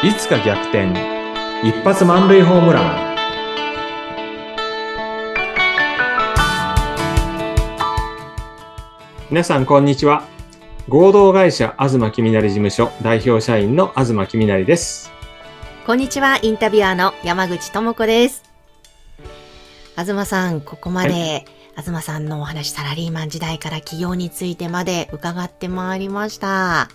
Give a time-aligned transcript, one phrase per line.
[0.00, 0.92] いつか逆転。
[1.64, 3.16] 一発満塁ホームラン。
[9.28, 10.22] 皆さんこんにちは。
[10.88, 15.10] 合同会社東きみなり事務所代表社員の東きみなりです。
[15.84, 18.44] こんにちは、インタビュアーの山口智子です。
[19.96, 21.44] 東さん、ここまで、
[21.76, 26.82] 東さんのお話、サラリーマン時代から企業についてまで伺ってまいりました。
[26.82, 26.88] あ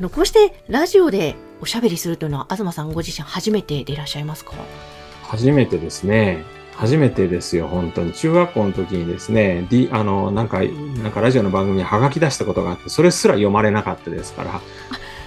[0.00, 4.52] の、こうしてラジオでおしゃべりするというのは、東さんご自身初めてでいらっしゃいますか？
[5.22, 8.12] 初めてですね初めてですよ、本当に。
[8.12, 14.60] 中学校の時にですね、D、あの、なんか、なんかラジオの番組にハガキ出したことがあって、それすら読まれなかったですから、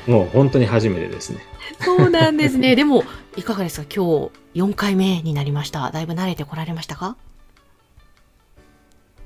[0.05, 1.39] もう本当に初めてですね。
[1.79, 2.75] そうなんですね。
[2.75, 3.03] でも、
[3.35, 3.87] いかがですか？
[3.91, 5.89] 今日4回目になりました。
[5.89, 7.17] だいぶ慣れてこられましたか？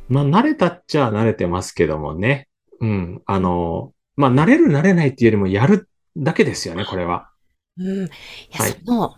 [0.07, 2.48] まあ、慣れたっちゃ慣れてますけどもね。
[2.79, 3.21] うん。
[3.26, 7.30] あの、まあ、慣れる慣れないっていうよりもやるだけですよね、これは。
[7.78, 8.06] うん。
[8.06, 8.10] い
[8.52, 9.18] や、はいその、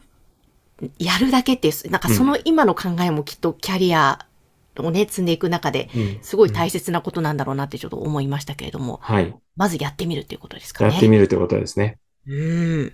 [0.99, 4.25] やるだけっていう、なんかその今の考えもきっとキャリア
[4.77, 6.19] をね、積んでいく中で、うん。
[6.21, 9.35] すごい大切なことなんだろうなってちょっと思いましたけれども、はい。
[9.55, 10.97] まずやってみるっていうことですかやね。
[10.97, 11.97] ってみるということですね。
[12.27, 12.93] うん。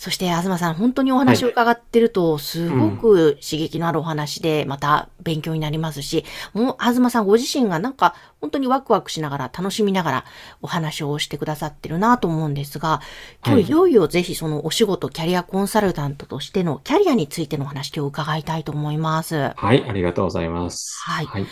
[0.00, 10.24] そして、東さん、本当にお話を伺ってると、すごく刺激のあるお話で、また勉強になりますし、もう、東さんご自身がなんか、本当にワクワクしながら、楽しみながら
[10.62, 13.02] お話をしてくださってるなと思うんですが、
[13.44, 19.52] 今はい日いよいよぜひそのお仕事、キャリアコンサルタントとしてのキャリアについてのお話を伺いたいと思います。
[19.54, 19.84] はい。
[19.86, 20.98] ありがとうございます。
[21.04, 21.46] はいはい。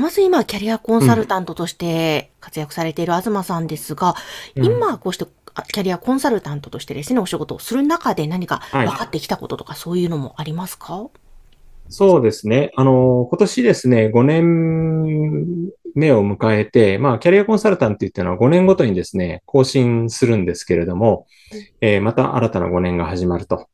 [0.00, 4.14] まず今、キャリアコンサルタントとして活躍されている東さんですが、
[4.54, 5.26] うん今、こうして
[5.72, 11.08] キャリアコンサルタントとしてですね、お仕事をする中で何か分かってきたこととか、そういうのもありますか
[11.88, 12.72] そうですね。
[12.76, 21.26] あの、今年ですね、5年目を迎えて、まあ、キャリアコンサルタントっていうのは5年ごとにですね、更新するんですけれども、
[21.80, 23.68] えーまた新たな5年が始まると。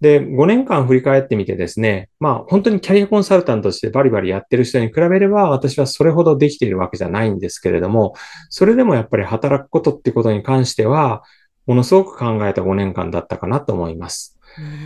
[0.00, 8.14] で、5年間振り返ってみてですね、まあ、本当にキャリアコンサルタントとしてバリバリやってる人に比べれば、私はそれほどできているわけじゃないんですけれども、
[8.48, 11.22] それでもやっぱり働くことってことに関しては、
[11.66, 14.38] ものすごく考えた5年間だったかなと思います。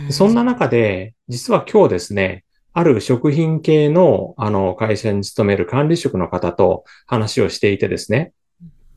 [0.09, 2.43] そんな中で、実は今日ですね、
[2.73, 8.33] ある食品系のあの会社に勤める管理職の方と話をしていてですね。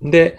[0.00, 0.38] で、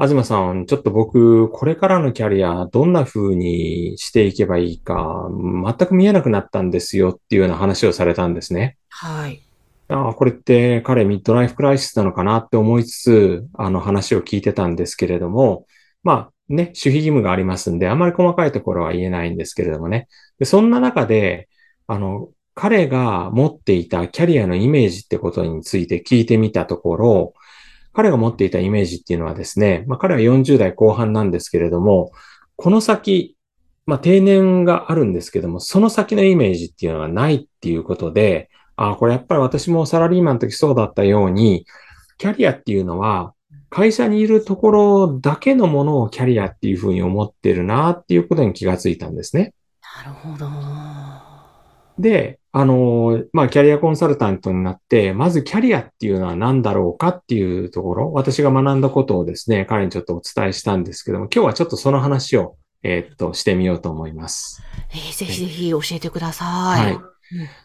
[0.00, 8.76] 東さん、ちょっと僕、これからのキャリア、どんな風にしていけばいいか、全く見えなくなったんですよっていうような話をされたんですね。
[8.90, 9.42] はい。
[9.88, 15.66] ああ、これって彼ミッドライフクライシスなのかなって思いつつ、あの話を聞いてたんですけれども、
[16.04, 20.06] まあね、守秘義務がありますんで、あまり細かいところは言えないんですけれどもね。
[20.38, 21.48] でそんな中で、
[21.88, 27.34] あの、彼が持っていたキャリアのイメージってことについて聞いてみたところ、
[27.98, 32.12] 彼が持っていたイメージっていうのはですね、まあ彼は40代後半なんですけれども、
[32.54, 33.36] この先、
[33.86, 41.66] まあ定年があるんですけども、その先のイメージっていうのがないっていうことで、ああ、これやっぱり私もサラリーマンの時そうだったように、
[42.18, 43.34] キャリアっていうのは、
[43.68, 49.54] 会社にいるところだけのものをキャリアっていうふうに思ってるなっていうことに気がついたんですね。
[49.96, 50.46] なるほど。
[51.98, 64.62] で、あの、まあ、キャリアコンサルタントになって、まずキャリアっていうのは何だろうかっていうところ、私が学んだことをですね、彼にちょっとお伝えしたんですけども、今日はちょっとその話を、えーっと、してみようと思います。
[64.90, 66.44] えーぜひぜひ教えてくださ。
[66.44, 66.98] はいい。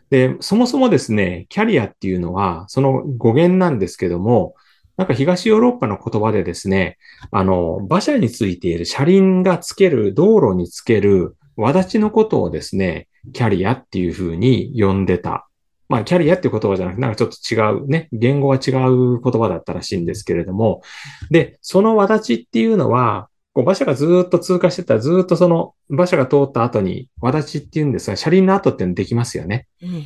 [0.09, 4.55] で、そもそもですね、キャリアっていうのは、その語源なんですけども、
[4.97, 6.97] なんか東ヨーロッパの言葉でですね、
[7.31, 15.47] あの、馬車についている車輪がつける、道路につける、輪立ちのことをですね、キャリアっていうふうに呼んでた。
[15.89, 20.81] まあ、キャリアっていう言葉じゃなくて、なんかちょっと違うね、言語は違う言葉だったらしいんですけれども、
[21.29, 29.67] で、その輪立ちっていうのは、こう馬車がずーっと通過してたらずーっとその馬車が通った後に輪立ちっていうんですが、車輪の後っていうのできますよね。
[29.81, 30.05] うんうん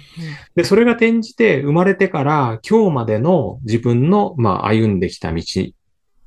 [0.55, 5.41] で、それが転じて生まれてから今日までの自分の、まあ、歩んできた道。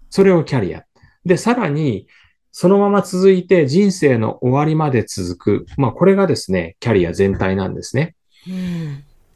[0.09, 0.85] それをキャリア。
[1.27, 2.07] で、さらに、
[2.53, 5.67] そのまま続いて人生の終わりまで続く。
[5.77, 8.15] まあ、これがですね、キャリア全体なんですね。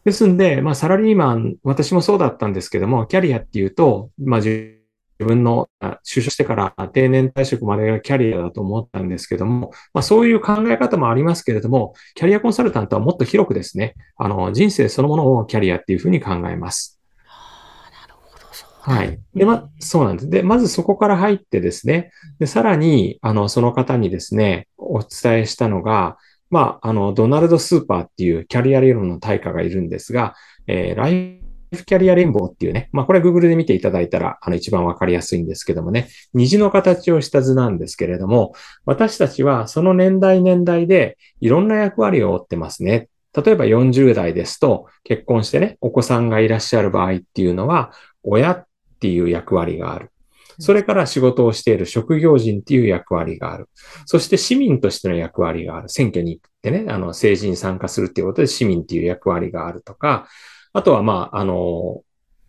[0.05, 4.81] ですんで、まあ、サラリーマン、私もそうだったんですけども、キャリアっていうと、まあ、自
[5.19, 5.71] 分の
[6.05, 17.01] 就職してから定年退職までがキャリアだと思ったんですけども、まあ、そういう考え方もありますけれども、キャリアコンサルタントはもっと広くですね、あの、人生そのものをキャリアっていうふうに考えます。
[17.27, 19.19] あーなるほど、そうなんだはい。
[19.35, 20.31] で、ま、そうなんです。
[20.31, 26.19] で、まずそこから入ってですね、で、さらに、あの、その方にですね、お伝えしたのが、
[26.51, 30.35] まあ、あの、ドナルド・スーパーっていうキャリア理論の大家がいるんですが、
[30.67, 31.41] えーライ
[31.75, 38.55] フキャリアレインボーっていうね、まあこれ Google で見ていただいたら、あの一番わかりやすいんですけどもね、虹の形をした図なんですけれども、
[38.85, 43.09] 私たちはその年代年代でいろんな役割を負ってますね。
[43.37, 47.91] 例えば40代ですと、結婚してね、お子さんがいらっしゃる場合っていうのは、
[48.23, 48.67] 親っ
[49.05, 50.11] ていう役割がある。
[50.59, 53.69] それから仕事をしている職業人っていう役割がある。
[54.07, 55.91] そして市民としての役割がある。
[55.91, 60.27] 選挙に行ってね、あの、政治に参加するっていうことで市民っていう役割があるとか、
[60.73, 62.03] あとはまあ、あの、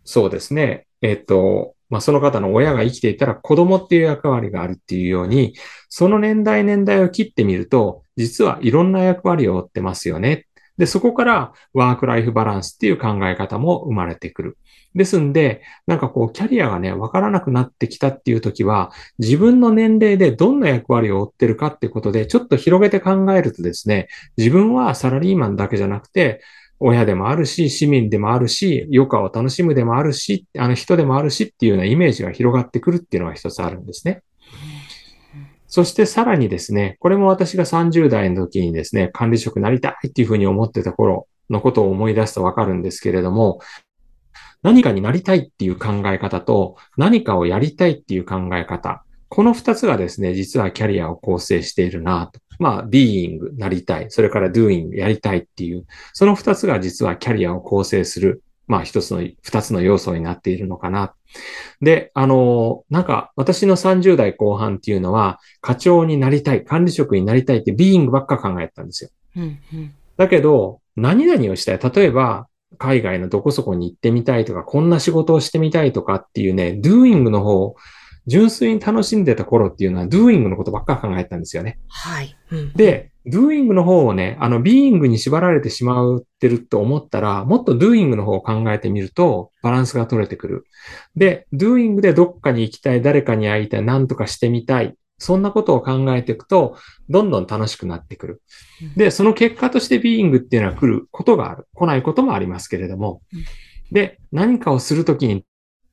[0.05, 5.55] そうですね、えっと、まあ、その方の親が生きていたら子供っていう役割があるっていうように、
[5.89, 10.47] その年代年代を切ってみると、実はいろんな役割を負ってますよね。
[10.77, 14.57] で、そこからワークライフバランスっていう考え方も生まれてくる。
[14.93, 24.07] ですんで、なんかこう、キャリアがね、わからなくなってきたっていう時は、自分の年齢でどんな役割を負ってるかってことで、ちょっと広げて考えるとですね、
[24.37, 26.41] 自分はサラリーマンだけじゃなくて、
[26.79, 34.23] 親でもあるし、市民でもあるし、余暇を楽しむでもあるし、あの人でもあるしっていうようなイメージが広がってくるっていうのが一つあるんですね。
[35.75, 43.59] そしてさらにですね、これも私が30代の時にですね、管理職になりたいっていうふうに思ってた頃のことを思い出すとわかるんですけれども、
[44.63, 49.03] 何かになりたいっていう考え方と、何かをやりたいっていう考え方。
[49.27, 52.39] この二つがですね、実はキャリアを構成しているなと。
[52.57, 54.05] まあ、being、なりたい。
[54.11, 55.85] それから doing、やりたいっていう。
[56.13, 58.44] その二つが実はキャリアを構成する。
[58.67, 61.13] まあ、一つの、二つの要素になっているのかな。
[61.81, 69.09] で、あの、なんか、私の30代後半っていうのは、課長になりたい、管理職になりたいって、ビーイングばっか考えてたんですよ。
[69.37, 71.91] うんうん、だけど、何々をしたい。
[71.91, 72.47] 例えば、
[72.77, 77.75] 海外のどこそこに行ってみたいとか、こんな仕事をしてみたいとかっていうね、doing の方、
[78.27, 81.79] 純粋に楽しんでた頃っていうのは、doing のことばっか考えてたんですよね。
[81.87, 82.35] はい。
[82.51, 90.65] うん、で、doing の方をね、あの、being に縛られてしまってると思ったら、もっと doing の方を考えてみると、バランスが取れてくる。
[91.15, 94.95] で、doing でどっかに行きたい、誰かに会いたい、何とかしてみたい。
[95.17, 96.77] そんなことを考えていくと、
[97.09, 98.41] どんどん楽しくなってくる。
[98.97, 101.67] で、その結果としてビーイングっていうのは来ることがある。
[101.73, 103.21] 来ないこともありますけれども。
[103.91, 105.45] で、何かをするときに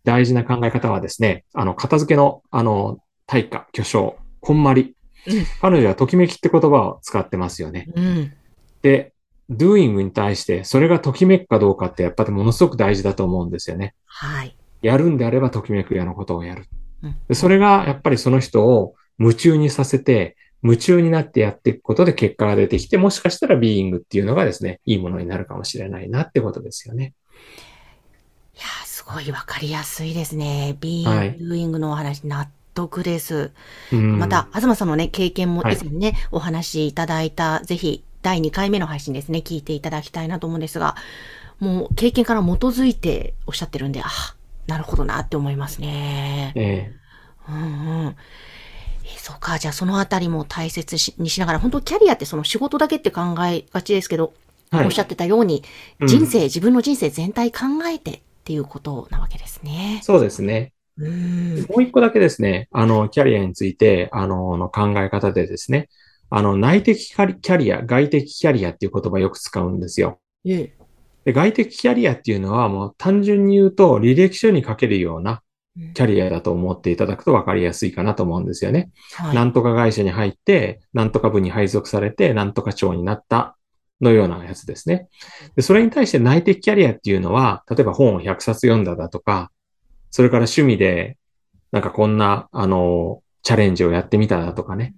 [0.04, 4.96] 大事な考え方はですね、あの、片付けの、あの、対価、巨匠、こんまり。
[5.60, 7.86] 彼女はときめきって言葉を使ってますよね。
[7.94, 8.32] うん、
[8.82, 9.12] で、
[9.50, 13.94] doing に対して、それがときめくかどうかってやっぱりものすごく大事だと思うんですよね。
[14.06, 14.56] はい。
[14.82, 16.64] やるんであればときめくようなことをやる。
[17.28, 27.14] でそれがやっぱりその人を夢中にさせて、夢中になってやっていくことで結果が出てきて、もしかしたらビーイングっていうのがですね、いいものになるかもしれないなってことですよね。
[29.02, 30.76] すごいわかりやすいですね。
[30.80, 33.50] ビーイングのお話、納得です。
[33.90, 40.94] また、東さんのね、経験も以前ね、はい、お話しいただいた、ぜひ、第2回目の配信ですね、聞いていただきたいなと思うんですが、
[41.58, 44.06] もう経験から基づいておっしゃってるんで、あ、
[44.68, 46.52] なるほどなって思いますね。
[46.54, 46.92] ええ
[47.48, 47.58] うんう
[48.10, 48.16] ん。
[49.04, 49.58] えそうか。
[49.58, 54.32] じゃあそのあたりも大切にしながら、本当キャリアってその仕事だけって考えがちですけど、
[54.70, 55.64] はい、おっしゃってたように、
[56.06, 60.00] 人生、うん、自分の人生全体考えてっていうことなわけですね。
[60.02, 60.72] そうですね。
[60.98, 65.88] うんもう一個だけですね、あの、キャリアについて、あの、の考え方でですね、
[66.28, 70.20] あの、内的キャリア、外的キャリアっていう言葉よく使うんですよ。
[70.44, 70.76] ええ、
[71.24, 75.42] で外的キャリアっていうのはもう単純に言うと履歴書に書けるような
[75.94, 78.90] キャリアだと思っていただくと分かりやすいかなと思うんですよね。
[79.14, 83.56] はい、なんとか会社に入って、なんとか部に配属されて、なんとか長になった
[84.02, 85.08] のようなやつですね。
[85.56, 89.50] でそれに対して内的キャリアっていうのは、例えば本を100冊読んだだとか、
[90.10, 91.16] それから趣味で、
[91.70, 94.94] なんかこんな、あの、チャレンジをやってみただとかね。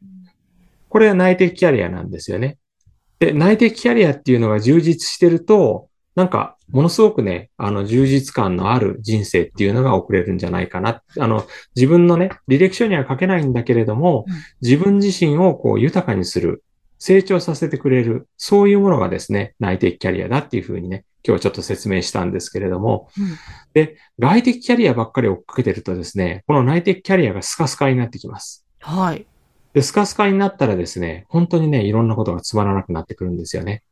[0.88, 2.58] これは内的キャリアなんですよね。
[3.20, 11.02] で、内的キャリアっていうのが充実してると、なんか、ものすごくね、あの、充実感のある人生っていうのが送れるんじゃないかな。
[11.18, 11.44] あの、
[11.74, 14.24] 自分のね、履歴書には書けないんだけれども、
[14.62, 16.62] 自分自身をこう豊かにする、
[17.06, 23.36] 成長させてくれる、そういうものがですね、内的キャリアだっていうふうにね、今日はちょっと説明したんですけれども、うん、
[23.74, 28.64] で、外的キャリアばっかり追っかけてるとですね、この内的キャリアがスカスカになってきます。
[28.80, 29.26] はい。
[29.74, 33.82] で、スカスカになったらですね、本当にね、いろんなことがつまらなくなってくるんですよね。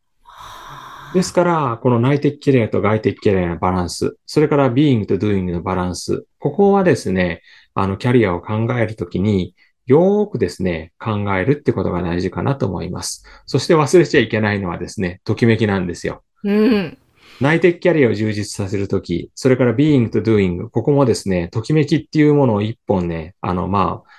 [1.12, 7.42] ですから、この内的キャリアと外的キャリアのバランス、それから being と doing のバランス、ここはですね、
[7.75, 9.54] あの、キャリアを考えるときに、
[9.86, 13.24] よーくですね、考えるってことが大事かなと思います。
[13.46, 16.22] そして忘れちゃいけないのはですね、ときめきなんですよ。
[16.44, 16.98] うん。
[17.40, 24.10] 内的キャリアを充実させるとき、それから being と doing、ここもですね、ときめきっていうものを一本ね、あの、まあ、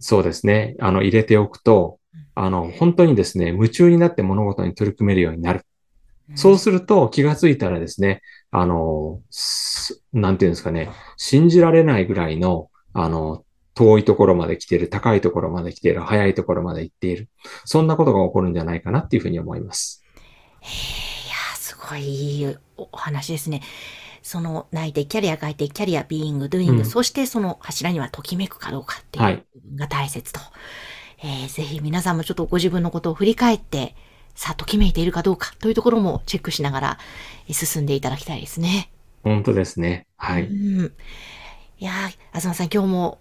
[0.00, 1.98] そうですね、あの、入れておくと、
[2.34, 5.64] あの、本当にですね、夢中になって物事に取り組めるようになる。
[6.34, 13.44] そうすると気がついたらですね、あの、すなんていうんですかね、信じられないぐらいの、あの、
[13.74, 17.28] 遠いところまで来ている、高いところまで来ている、早いところまで行っている。
[17.64, 20.04] そんなことが起こるんじゃないかなっていうふうに思います。
[20.62, 20.66] い
[21.28, 22.02] やー、すごい
[22.40, 23.62] いいお話ですね。
[24.22, 30.40] その内定、キャリア、外定、キャリア、ビーイング、ドゥイング、うんそしてその柱にはときめくかどうかっていはいう部分が大切と。
[31.22, 33.94] えーぜひ皆さんもちょっとご自分のことを振り返って、
[34.34, 36.98] さあ、ときめいているかどうかというところもチェックしながら
[37.48, 38.90] えー進んでいただきたいですね。
[39.22, 40.06] 本当ですね。
[40.16, 40.54] はうい。
[40.54, 40.92] ん。
[41.78, 43.18] いやー、東さん、今日も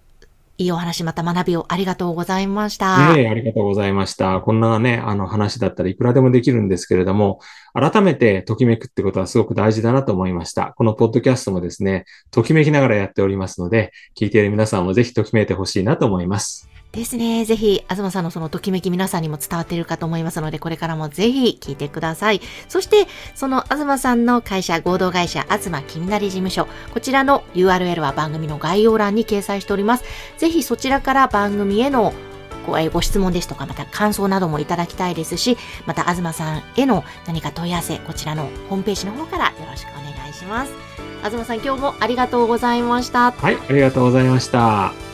[0.57, 3.13] いいお話、また学びをありがとうございました。
[3.15, 4.39] ねえ、ありがとうございました。
[4.41, 7.39] こんなね、あの話だったらいくらでもできるんですけれども、
[7.73, 10.73] 改めてときめくってことはすごく大事だなと思いました。
[10.77, 16.72] このポッドキャストもですね、ときめきながらやっておりますので、聞いている皆さんもぜひときめいてほしいなと思います。
[16.93, 17.43] ですね。
[17.43, 22.41] ぜひ、東さんのそのときめき皆さんにも伝わっているかと思いますので、これからもぜひ聞いてください。
[22.69, 30.03] そして、その東さんの会社、合同会社、東金なり事務所、こちらの URL は番組の概要欄に掲載しております。
[30.37, 32.13] ぜひそちらから番組への
[32.67, 35.57] ごご質問ですとか、また感想などもいただきたいですし、
[35.87, 40.71] また東さんへの何か問い合わせ、こちらのホームページの方からよろしくお願いします。
[41.23, 43.31] 東さん、今日もありがとうございました。
[43.31, 45.12] はい、ありがとうございました。